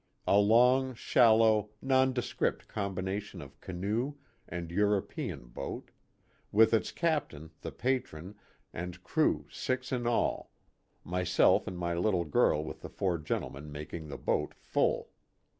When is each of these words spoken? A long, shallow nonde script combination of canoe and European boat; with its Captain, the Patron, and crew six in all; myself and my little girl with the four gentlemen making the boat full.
A 0.25 0.39
long, 0.39 0.95
shallow 0.95 1.69
nonde 1.79 2.23
script 2.23 2.67
combination 2.67 3.39
of 3.39 3.61
canoe 3.61 4.15
and 4.49 4.71
European 4.71 5.49
boat; 5.49 5.91
with 6.51 6.73
its 6.73 6.91
Captain, 6.91 7.51
the 7.61 7.71
Patron, 7.71 8.33
and 8.73 9.03
crew 9.03 9.45
six 9.51 9.91
in 9.91 10.07
all; 10.07 10.49
myself 11.03 11.67
and 11.67 11.77
my 11.77 11.93
little 11.93 12.25
girl 12.25 12.63
with 12.65 12.81
the 12.81 12.89
four 12.89 13.19
gentlemen 13.19 13.71
making 13.71 14.07
the 14.07 14.17
boat 14.17 14.55
full. 14.55 15.11